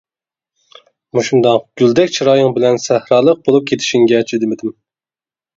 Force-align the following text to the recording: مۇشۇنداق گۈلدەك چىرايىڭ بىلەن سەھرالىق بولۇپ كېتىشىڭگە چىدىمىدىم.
مۇشۇنداق 1.17 1.67
گۈلدەك 1.81 2.15
چىرايىڭ 2.15 2.55
بىلەن 2.57 2.81
سەھرالىق 2.87 3.47
بولۇپ 3.49 3.71
كېتىشىڭگە 3.73 4.23
چىدىمىدىم. 4.33 4.75